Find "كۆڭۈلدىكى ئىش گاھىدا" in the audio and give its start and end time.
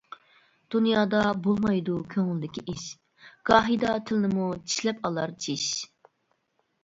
2.13-3.93